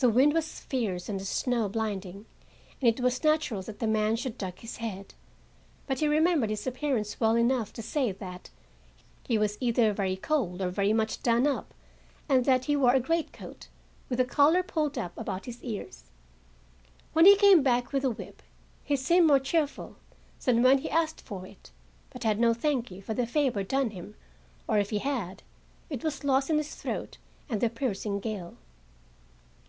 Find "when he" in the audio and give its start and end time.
17.12-17.34, 20.62-20.90